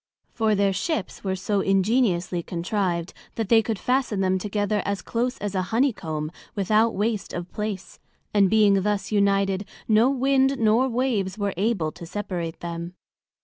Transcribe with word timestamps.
For, 0.31 0.55
their 0.55 0.73
Ships 0.73 1.23
were 1.23 1.35
so 1.35 1.61
ingeniously 1.61 2.41
contrived, 2.41 3.13
that 3.35 3.49
they 3.49 3.61
could 3.61 3.77
fasten 3.77 4.19
them 4.19 4.39
together 4.39 4.81
as 4.83 5.03
close 5.03 5.37
as 5.37 5.53
a 5.53 5.61
Honey 5.69 5.93
comb, 5.93 6.31
without 6.55 6.95
waste 6.95 7.33
of 7.33 7.51
place; 7.53 7.99
and 8.33 8.49
being 8.49 8.81
thus 8.81 9.11
united, 9.11 9.63
no 9.87 10.09
Wind 10.09 10.57
nor 10.57 10.89
Waves 10.89 11.37
were 11.37 11.53
able 11.55 11.91
to 11.91 12.07
separate 12.07 12.61
them. 12.61 12.95